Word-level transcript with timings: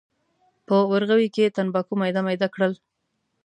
په 0.67 0.75
ورغوي 0.91 1.27
کې 1.33 1.41
یې 1.45 1.53
تنباکو 1.55 1.93
میده 2.01 2.21
میده 2.27 2.47
کړل. 2.53 2.73